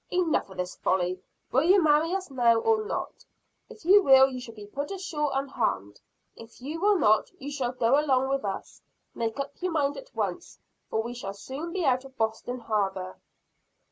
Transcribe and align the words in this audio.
"Enough 0.11 0.49
of 0.49 0.57
this 0.57 0.75
folly. 0.77 1.21
Will 1.51 1.61
you 1.61 1.79
marry 1.83 2.11
us 2.15 2.31
now 2.31 2.57
or 2.57 2.83
not? 2.83 3.23
If 3.69 3.85
you 3.85 4.01
will, 4.01 4.29
you 4.31 4.39
shall 4.41 4.55
be 4.55 4.65
put 4.65 4.89
ashore 4.89 5.29
unharmed. 5.31 6.01
If 6.35 6.59
you 6.59 6.81
will 6.81 6.97
not, 6.97 7.29
you 7.39 7.51
shall 7.51 7.73
go 7.73 7.99
along 7.99 8.29
with 8.29 8.43
us. 8.43 8.81
Make 9.13 9.39
up 9.39 9.51
your 9.61 9.71
mind 9.73 9.97
at 9.97 10.15
once, 10.15 10.57
for 10.89 11.03
we 11.03 11.13
shall 11.13 11.35
soon 11.35 11.71
be 11.71 11.85
out 11.85 12.03
of 12.03 12.17
Boston 12.17 12.61
harbor." 12.61 13.19